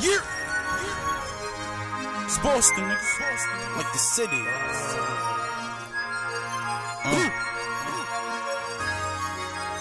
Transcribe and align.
Yeah. 0.00 0.20
It's 2.24 2.38
Boston, 2.38 2.84
nigga. 2.84 3.76
Like 3.76 3.92
the 3.92 3.98
city. 3.98 4.42
Uh. 7.04 7.30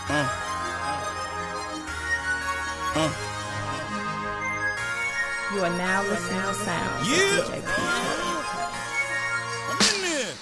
Uh. 0.07 0.29
Uh. 2.95 3.11
You 5.53 5.63
are 5.63 5.77
now 5.77 6.03
listening 6.03 6.41
to 6.41 6.53
sound. 6.53 7.07
Yeah. 7.07 7.15
DJ 7.15 7.59
Peach. 7.59 7.95
I'm 9.69 9.79
in 9.95 10.01
there. 10.01 10.33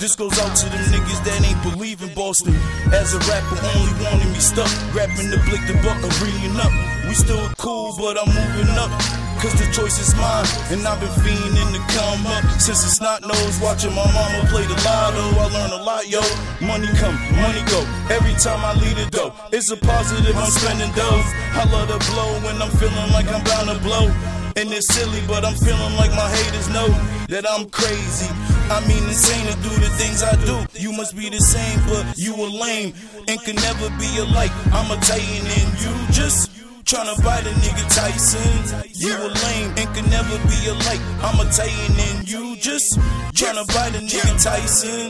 This 0.00 0.16
goes 0.16 0.36
out 0.40 0.56
to 0.56 0.68
them 0.68 0.84
niggas 0.90 1.22
that 1.24 1.42
ain't 1.46 1.62
believe 1.62 2.02
in 2.02 2.12
Boston. 2.14 2.54
As 2.92 3.14
a 3.14 3.18
rapper, 3.30 3.58
only 3.76 3.92
wanted 4.02 4.28
me 4.32 4.40
stuck. 4.40 4.70
Rapping 4.92 5.30
the 5.30 5.38
blick, 5.46 5.64
the 5.68 5.74
buck, 5.84 6.02
reading 6.20 6.58
up. 6.58 6.91
We 7.12 7.16
still 7.16 7.46
cool, 7.58 7.92
but 7.98 8.16
I'm 8.16 8.24
moving 8.24 8.72
up. 8.80 8.88
Cause 9.36 9.52
the 9.60 9.68
choice 9.68 10.00
is 10.00 10.16
mine, 10.16 10.48
and 10.72 10.80
I've 10.88 10.96
been 10.96 11.12
fiending 11.20 11.70
to 11.76 11.82
come 11.92 12.24
up 12.24 12.40
since 12.56 12.88
it's 12.88 13.02
not 13.02 13.20
nose. 13.20 13.60
Watching 13.60 13.92
my 13.92 14.08
mama 14.16 14.48
play 14.48 14.64
the 14.64 14.72
lotto, 14.80 15.20
I 15.36 15.44
learn 15.52 15.72
a 15.76 15.82
lot, 15.84 16.08
yo. 16.08 16.24
Money 16.64 16.88
come, 16.96 17.12
money 17.36 17.60
go. 17.68 17.84
Every 18.08 18.32
time 18.40 18.64
I 18.64 18.72
lead 18.80 18.96
a 18.96 19.10
dough, 19.10 19.34
it's 19.52 19.70
a 19.70 19.76
positive, 19.76 20.34
I'm 20.34 20.48
spending 20.48 20.88
dough. 20.96 21.20
I 21.52 21.68
love 21.68 21.92
to 21.92 22.00
blow 22.08 22.32
when 22.48 22.56
I'm 22.62 22.72
feeling 22.80 23.12
like 23.12 23.28
I'm 23.28 23.44
bound 23.44 23.68
to 23.68 23.76
blow. 23.84 24.08
And 24.56 24.72
it's 24.72 24.88
silly, 24.88 25.20
but 25.28 25.44
I'm 25.44 25.56
feeling 25.60 25.92
like 26.00 26.16
my 26.16 26.32
haters 26.32 26.72
know 26.72 26.88
that 27.28 27.44
I'm 27.44 27.68
crazy. 27.68 28.32
I 28.72 28.80
mean, 28.88 29.04
insane 29.04 29.52
to 29.52 29.56
do 29.60 29.68
the 29.84 29.92
things 30.00 30.22
I 30.24 30.32
do. 30.48 30.64
You 30.80 30.96
must 30.96 31.14
be 31.14 31.28
the 31.28 31.44
same, 31.44 31.76
but 31.92 32.16
you 32.16 32.32
a 32.40 32.48
lame 32.48 32.94
and 33.28 33.36
can 33.44 33.56
never 33.56 33.92
be 34.00 34.08
alike. 34.16 34.52
I'm 34.72 34.88
a 34.88 34.96
titan 35.04 35.44
and 35.60 35.68
you 35.76 35.92
just 36.08 36.61
tryna 36.92 37.16
buy 37.24 37.38
a 37.38 37.52
nigga 37.64 37.84
Tyson. 37.88 38.84
You 38.92 39.16
a 39.16 39.28
lame 39.32 39.72
and 39.78 39.88
can 39.96 40.10
never 40.10 40.36
be 40.44 40.68
a 40.68 40.72
alike. 40.72 41.00
I'm 41.24 41.40
a 41.40 41.50
titan 41.50 41.96
and 41.96 42.28
you 42.28 42.54
just 42.56 42.98
tryna 43.32 43.66
buy 43.72 43.86
a 43.88 44.00
nigga 44.00 44.36
Tyson. 44.36 45.08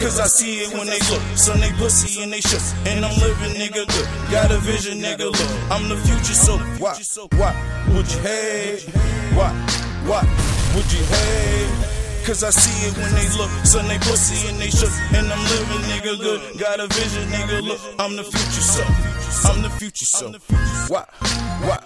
Cause 0.00 0.20
I 0.20 0.26
see 0.26 0.62
it 0.62 0.72
when 0.72 0.86
they 0.86 1.00
look. 1.10 1.22
Son, 1.34 1.58
they 1.58 1.72
pussy 1.72 2.22
and 2.22 2.32
they 2.32 2.40
shook. 2.40 2.62
And 2.86 3.04
I'm 3.04 3.18
living, 3.18 3.58
nigga, 3.58 3.82
good. 3.84 4.08
Got 4.30 4.52
a 4.52 4.58
vision, 4.58 5.00
nigga, 5.00 5.26
look. 5.26 5.72
I'm 5.72 5.88
the 5.88 5.96
future, 6.06 6.34
so 6.34 6.56
why? 6.78 6.94
Why 7.36 7.52
would 7.92 8.10
you 8.12 8.20
hate? 8.20 8.84
Why? 9.34 9.50
Why 10.06 10.22
would 10.76 10.92
you 10.92 11.02
hate? 11.02 11.93
Cause 12.24 12.42
I 12.42 12.48
see 12.50 12.88
it 12.88 12.96
when 12.96 13.12
they 13.14 13.28
look, 13.36 13.50
son, 13.66 13.86
they 13.86 13.98
pussy 13.98 14.48
and 14.48 14.58
they 14.58 14.70
shook. 14.70 14.90
And 15.12 15.30
I'm 15.30 15.44
living, 15.44 15.84
nigga, 15.92 16.18
good. 16.18 16.58
Got 16.58 16.80
a 16.80 16.86
vision, 16.86 17.28
nigga, 17.28 17.62
look. 17.62 17.80
I'm 17.98 18.16
the 18.16 18.24
future, 18.24 18.64
so. 18.64 18.82
I'm 19.48 19.60
the 19.60 19.68
future, 19.68 20.06
so. 20.06 20.32
Why? 20.88 21.04
Why? 21.68 21.84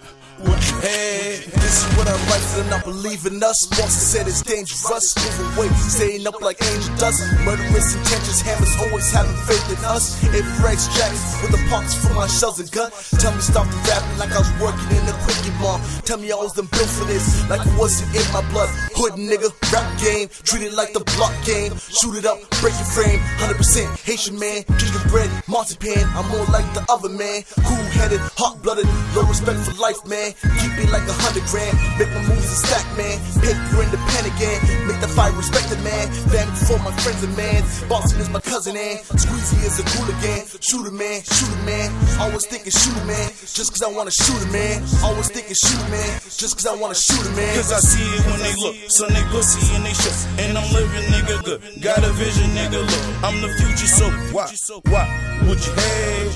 Hate? 0.78 1.42
This 1.58 1.82
is 1.82 1.96
what 1.98 2.06
I 2.06 2.14
write 2.30 2.46
them 2.54 2.70
not 2.70 2.84
believe 2.84 3.26
in 3.26 3.42
us. 3.42 3.66
Boston 3.66 3.90
said 3.90 4.28
it's 4.28 4.42
dangerous. 4.42 4.86
Move 4.86 5.58
away, 5.58 5.68
staying 5.90 6.24
up 6.26 6.40
like 6.40 6.62
angel 6.62 6.94
dust. 6.96 7.18
Murderous 7.42 7.96
intentions, 7.98 8.40
hammers 8.40 8.77
always 8.98 9.12
having 9.12 9.36
faith 9.46 9.70
in 9.70 9.84
us. 9.84 10.18
Infrared 10.34 10.78
jackets 10.98 11.42
with 11.42 11.52
the 11.52 11.62
pockets 11.70 11.94
for 11.94 12.14
my 12.14 12.26
shells 12.26 12.58
and 12.58 12.70
gun. 12.70 12.90
Tell 13.18 13.32
me 13.32 13.40
stop 13.40 13.66
rapping 13.86 14.18
like 14.18 14.32
I 14.32 14.38
was 14.38 14.52
working 14.58 14.90
in 14.90 15.02
a 15.06 15.14
quickie 15.22 15.54
mom. 15.62 15.80
Tell 16.02 16.18
me 16.18 16.32
I 16.32 16.36
was 16.36 16.52
done 16.52 16.66
built 16.72 16.90
for 16.90 17.04
this, 17.04 17.48
like 17.48 17.62
it 17.62 17.74
wasn't 17.78 18.10
in 18.14 18.26
my 18.32 18.42
blood. 18.50 18.68
Hood 18.98 19.14
nigga, 19.14 19.50
rap 19.72 19.86
game, 20.02 20.28
treat 20.42 20.62
it 20.66 20.74
like 20.74 20.92
the 20.92 21.04
block 21.16 21.34
game. 21.46 21.72
Shoot 21.78 22.18
it 22.18 22.26
up, 22.26 22.38
break 22.60 22.74
your 22.74 22.90
frame. 22.90 23.20
100% 23.38 23.86
Haitian 24.04 24.38
man, 24.38 24.64
drinking 24.66 25.06
bread, 25.08 25.30
marzipan. 25.46 26.02
I'm 26.18 26.26
more 26.28 26.46
like 26.50 26.66
the 26.74 26.84
other 26.88 27.08
man, 27.08 27.42
cool 27.62 27.84
headed, 27.94 28.20
hot 28.34 28.60
blooded, 28.62 28.88
low 29.14 29.22
respect 29.30 29.62
for 29.62 29.74
life, 29.78 30.02
man. 30.06 30.34
Keep 30.58 30.74
it 30.82 30.90
like 30.90 31.06
a 31.06 31.16
hundred 31.22 31.46
grand, 31.46 31.74
make 31.98 32.10
my 32.10 32.22
moves 32.26 32.50
and 32.50 32.60
stack, 32.66 32.86
man. 32.98 33.16
Paper 33.38 33.82
in 33.82 33.90
the 33.94 34.00
pen 34.10 34.24
again, 34.26 34.58
make 34.90 35.00
the 35.00 35.08
fight 35.08 35.34
respected, 35.38 35.78
man. 35.86 36.10
Family 36.34 36.58
for 36.66 36.78
my 36.82 36.92
friends 36.98 37.22
and 37.22 37.34
man. 37.36 37.62
Boston 37.88 38.20
is 38.20 38.30
my 38.30 38.40
cousin, 38.40 38.76
and 38.76 38.87
Squeezy 38.96 39.60
is 39.68 39.76
a 39.80 39.84
hooligan. 39.92 40.48
Shooter, 40.60 40.90
man, 40.90 41.20
shooter, 41.20 41.62
man. 41.68 41.92
Always 42.20 42.46
thinking 42.46 42.72
shooter, 42.72 43.04
man. 43.04 43.28
Just 43.44 43.72
cause 43.72 43.82
I 43.82 43.90
wanna 43.92 44.10
shoot 44.10 44.40
a 44.40 44.48
man. 44.48 44.82
Always 45.04 45.28
thinking 45.28 45.54
shooter, 45.54 45.88
man. 45.92 46.20
Just 46.24 46.56
cause 46.56 46.66
I 46.66 46.74
wanna 46.74 46.94
shoot 46.94 47.20
a 47.20 47.30
man. 47.36 47.54
Cause 47.56 47.72
I 47.72 47.80
see 47.80 48.00
it 48.00 48.24
when 48.24 48.40
they 48.40 48.54
look. 48.56 48.76
Son, 48.88 49.12
they 49.12 49.24
pussy 49.28 49.60
and 49.76 49.84
they 49.84 49.92
shook. 49.92 50.16
And 50.40 50.56
I'm 50.56 50.64
living, 50.72 51.04
nigga, 51.12 51.44
good. 51.44 51.60
Got 51.82 52.04
a 52.04 52.12
vision, 52.16 52.48
nigga, 52.56 52.80
look. 52.80 53.04
I'm 53.22 53.40
the 53.44 53.52
future, 53.60 53.90
so 53.90 54.08
why? 54.32 54.48
Why 54.88 55.04
would 55.44 55.60
you 55.60 55.72
hate? 55.76 56.32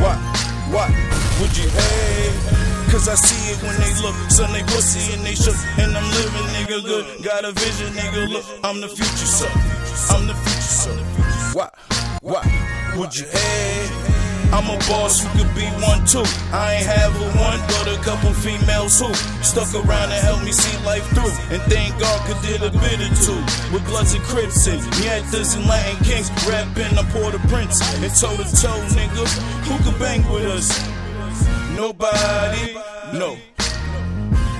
Why? 0.00 0.16
Why 0.72 0.88
would 1.40 1.52
you 1.52 1.68
hate? 1.68 2.60
Cause 2.90 3.08
I 3.08 3.14
see 3.14 3.52
it 3.52 3.62
when 3.62 3.76
they 3.76 3.92
look. 4.02 4.16
Son, 4.30 4.50
they 4.52 4.62
pussy 4.72 5.12
and 5.14 5.22
they 5.22 5.34
shook. 5.34 5.54
And 5.78 5.92
I'm 5.92 6.08
living, 6.16 6.48
nigga, 6.56 6.82
good. 6.82 7.22
Got 7.22 7.44
a 7.44 7.52
vision, 7.52 7.92
nigga, 7.92 8.28
look. 8.30 8.44
I'm 8.64 8.80
the 8.80 8.88
future, 8.88 9.30
so. 9.30 9.46
I'm 10.10 10.26
the 10.26 10.34
future, 10.34 10.74
so. 10.88 11.29
Why? 11.52 11.68
Why 12.22 12.94
would 12.96 13.16
you 13.16 13.26
hate? 13.26 13.90
I'm 14.52 14.66
a 14.66 14.78
boss 14.86 15.22
who 15.22 15.28
could 15.38 15.54
be 15.54 15.66
one 15.82 16.04
too. 16.06 16.22
I 16.52 16.74
ain't 16.74 16.86
have 16.86 17.14
a 17.14 17.28
one, 17.38 17.60
but 17.70 17.86
a 17.86 17.98
couple 18.02 18.32
females 18.34 18.98
who 18.98 19.12
stuck 19.42 19.72
around 19.74 20.10
and 20.10 20.22
helped 20.22 20.44
me 20.44 20.52
see 20.52 20.76
life 20.84 21.06
through. 21.10 21.30
And 21.54 21.62
thank 21.70 21.98
God 21.98 22.18
could 22.26 22.40
did 22.42 22.62
a 22.62 22.70
bit 22.70 22.98
or 23.02 23.14
two 23.22 23.38
with 23.72 23.84
Bloods 23.86 24.14
and 24.14 24.22
Crips 24.24 24.66
and 24.66 24.80
Ñetas 25.02 25.56
and 25.56 25.66
Latin 25.66 26.04
Kings. 26.04 26.30
Rapping, 26.46 26.98
I 26.98 27.02
poured 27.10 27.34
a 27.34 27.38
prince 27.46 27.80
and 27.94 28.02
toe 28.14 28.36
to 28.36 28.46
toe, 28.62 28.82
nigga. 28.94 29.26
Who 29.66 29.90
could 29.90 29.98
bang 29.98 30.22
with 30.32 30.46
us? 30.46 30.70
Nobody, 31.76 32.74
no. 33.14 33.36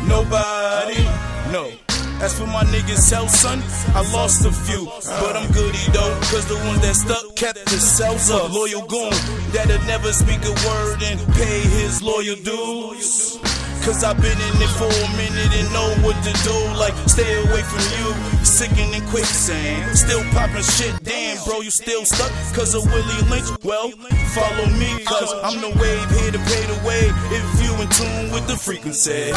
Nobody, 0.07 1.05
no. 1.53 1.90
As 2.21 2.39
for 2.39 2.47
my 2.47 2.65
niggas 2.65 3.11
hell, 3.11 3.29
son, 3.29 3.63
I 3.97 4.05
lost 4.13 4.45
a 4.45 4.53
few, 4.53 4.85
but 5.25 5.37
I'm 5.37 5.51
goody 5.53 5.81
though, 5.89 6.13
cause 6.29 6.45
the 6.47 6.57
ones 6.69 6.83
that 6.83 6.95
stuck 6.95 7.35
kept 7.35 7.65
themselves 7.65 8.31
up. 8.31 8.53
Loyal 8.53 8.85
goon 8.87 9.11
that'll 9.57 9.81
never 9.89 10.13
speak 10.13 10.45
a 10.45 10.53
word 10.69 11.03
and 11.03 11.17
pay 11.33 11.61
his 11.81 12.03
loyal 12.03 12.37
dues. 12.45 13.41
Cause 13.81 14.05
I've 14.05 14.21
been 14.21 14.37
in 14.37 14.55
it 14.61 14.73
for 14.77 14.93
a 14.93 15.09
minute 15.17 15.53
and 15.57 15.73
know 15.73 15.89
what 16.05 16.13
to 16.21 16.33
do. 16.45 16.57
Like, 16.77 16.93
stay 17.09 17.25
away 17.41 17.50
from 17.71 17.87
you, 17.95 18.07
sickening 18.45 19.07
quicksand. 19.09 19.97
Still 19.97 20.23
popping 20.35 20.63
shit, 20.63 20.93
damn, 21.03 21.39
bro, 21.45 21.61
you 21.61 21.71
still 21.71 22.05
stuck. 22.05 22.31
Cause 22.53 22.75
of 22.75 22.83
Willie 22.91 23.23
Lynch, 23.31 23.47
well, 23.63 23.91
follow 24.35 24.67
me, 24.75 25.05
cause 25.05 25.31
I'm 25.47 25.61
the 25.63 25.71
wave 25.79 26.11
here 26.19 26.33
to 26.35 26.41
pay 26.51 26.63
the 26.67 26.79
wave. 26.83 27.15
If 27.31 27.47
you 27.63 27.71
in 27.79 27.89
tune 27.95 28.35
with 28.35 28.47
the 28.51 28.57
frequency. 28.57 29.31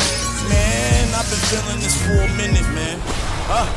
Man, 0.50 1.06
I've 1.14 1.30
been 1.30 1.44
feeling 1.54 1.80
this 1.80 1.96
for 2.02 2.18
a 2.18 2.30
minute, 2.36 2.68
man. 2.74 2.98
Ah, 3.54 3.70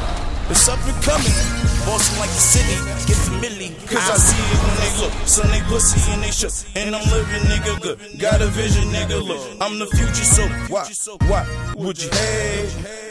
it's 0.51 0.69
up 0.69 0.81
and 0.89 0.97
coming. 1.05 1.37
Boston 1.85 2.19
like 2.19 2.33
the 2.33 2.43
city, 2.43 2.77
get 3.07 3.21
familiar. 3.29 3.73
Cause 3.87 4.09
I 4.09 4.17
see 4.17 4.41
it 4.41 4.59
when 4.65 4.75
they 4.81 4.93
look. 5.05 5.13
Son, 5.29 5.51
they 5.53 5.61
pussy 5.69 6.01
and 6.13 6.23
they 6.23 6.33
shook. 6.33 6.53
And 6.75 6.97
I'm 6.97 7.05
living, 7.13 7.45
nigga, 7.45 7.81
good. 7.81 7.99
Got 8.19 8.41
a 8.41 8.49
vision, 8.49 8.89
nigga, 8.89 9.23
look. 9.23 9.41
I'm 9.61 9.79
the 9.79 9.87
future, 9.87 10.25
so 10.25 10.49
why? 10.73 10.89
Why 11.29 11.47
would 11.77 12.03
you 12.03 12.11
hate? 12.11 13.06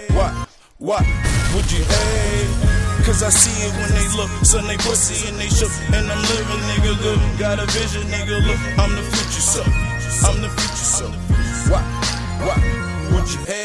Why 0.78 1.00
would 1.56 1.72
you 1.72 1.86
hate? 1.86 3.06
Cause 3.06 3.24
I 3.24 3.30
see 3.30 3.66
it 3.66 3.72
when 3.80 3.92
they 3.96 4.18
look, 4.18 4.30
son 4.44 4.68
they 4.68 4.76
pussy 4.76 5.30
and 5.30 5.40
they 5.40 5.48
shook, 5.48 5.72
and 5.94 6.12
I'm 6.12 6.22
living, 6.22 6.62
nigga, 6.68 7.02
look, 7.02 7.40
got 7.40 7.60
a 7.60 7.66
vision, 7.68 8.02
nigga, 8.12 8.46
look, 8.46 8.60
I'm 8.78 8.94
the 8.94 9.04
future, 9.04 9.40
so, 9.40 9.64
I'm 10.28 10.42
the 10.42 10.50
future, 10.50 10.76
so, 10.76 11.06
why, 11.72 11.82
why 12.44 13.16
would 13.16 13.32
you 13.32 13.40
hate? 13.46 13.65